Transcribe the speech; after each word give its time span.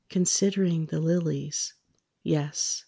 Considering 0.09 0.87
the 0.87 0.99
lilies. 0.99 1.75
Yes. 2.23 2.79